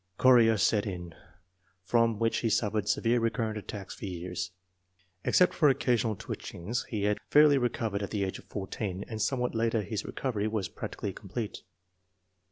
Chorea 0.17 0.57
set 0.57 0.87
in, 0.87 1.13
from 1.83 2.17
which 2.17 2.37
he 2.39 2.49
suffered 2.49 2.89
severe 2.89 3.19
recurrent 3.19 3.55
attacks 3.59 3.93
for 3.93 4.05
years. 4.05 4.49
Except 5.23 5.53
for 5.53 5.69
occasional 5.69 6.15
twitchings, 6.15 6.85
he 6.85 7.03
had 7.03 7.19
fairly 7.29 7.59
recovered 7.59 8.01
at 8.01 8.09
the 8.09 8.23
age 8.23 8.39
of 8.39 8.45
14, 8.45 9.05
and 9.07 9.21
somewhat 9.21 9.53
later 9.53 9.83
his 9.83 10.03
recovery 10.03 10.47
was 10.47 10.67
practically 10.67 11.13
complete. 11.13 11.61